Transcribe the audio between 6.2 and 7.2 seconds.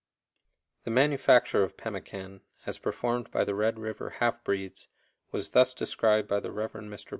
by the Rev. Mr.